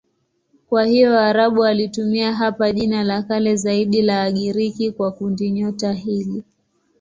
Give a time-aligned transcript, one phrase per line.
[0.69, 6.43] Kwa hiyo Waarabu walitumia hapa jina la kale zaidi la Wagiriki kwa kundinyota hili.